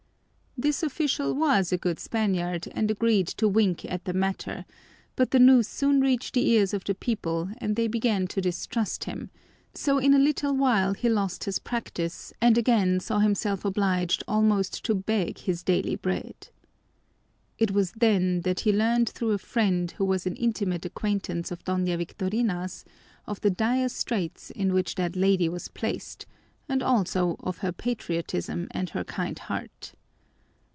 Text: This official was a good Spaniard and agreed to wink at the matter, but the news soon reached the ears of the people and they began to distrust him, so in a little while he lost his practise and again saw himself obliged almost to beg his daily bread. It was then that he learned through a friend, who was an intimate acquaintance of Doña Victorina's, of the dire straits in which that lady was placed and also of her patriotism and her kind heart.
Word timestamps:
This 0.57 0.83
official 0.83 1.33
was 1.33 1.71
a 1.71 1.77
good 1.77 1.97
Spaniard 1.99 2.67
and 2.73 2.91
agreed 2.91 3.25
to 3.29 3.47
wink 3.47 3.83
at 3.85 4.03
the 4.05 4.13
matter, 4.13 4.65
but 5.15 5.31
the 5.31 5.39
news 5.39 5.67
soon 5.67 6.01
reached 6.01 6.33
the 6.35 6.45
ears 6.49 6.71
of 6.73 6.83
the 6.83 6.93
people 6.93 7.49
and 7.57 7.75
they 7.75 7.87
began 7.87 8.27
to 8.27 8.41
distrust 8.41 9.05
him, 9.05 9.31
so 9.73 9.97
in 9.97 10.13
a 10.13 10.19
little 10.19 10.53
while 10.53 10.93
he 10.93 11.09
lost 11.09 11.45
his 11.45 11.57
practise 11.57 12.31
and 12.41 12.57
again 12.59 12.99
saw 12.99 13.19
himself 13.19 13.65
obliged 13.65 14.23
almost 14.27 14.83
to 14.85 14.93
beg 14.93 15.39
his 15.39 15.63
daily 15.63 15.95
bread. 15.95 16.49
It 17.57 17.71
was 17.71 17.93
then 17.93 18.41
that 18.41 18.59
he 18.59 18.73
learned 18.73 19.09
through 19.09 19.31
a 19.31 19.37
friend, 19.39 19.89
who 19.91 20.05
was 20.05 20.27
an 20.27 20.35
intimate 20.35 20.85
acquaintance 20.85 21.49
of 21.51 21.63
Doña 21.63 21.97
Victorina's, 21.97 22.85
of 23.25 23.39
the 23.41 23.49
dire 23.49 23.89
straits 23.89 24.51
in 24.51 24.73
which 24.73 24.93
that 24.95 25.15
lady 25.15 25.49
was 25.49 25.69
placed 25.69 26.27
and 26.69 26.83
also 26.83 27.37
of 27.39 27.59
her 27.59 27.71
patriotism 27.71 28.67
and 28.69 28.89
her 28.91 29.05
kind 29.05 29.39
heart. 29.39 29.95